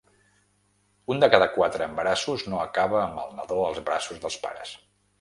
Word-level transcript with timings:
Un 1.15 1.21
de 1.25 1.29
cada 1.35 1.49
quatre 1.59 1.87
embarassos 1.89 2.49
no 2.55 2.65
acaba 2.65 3.05
amb 3.05 3.23
el 3.27 3.39
nadó 3.41 3.63
als 3.71 3.87
braços 3.93 4.27
dels 4.27 4.45
pares. 4.49 4.79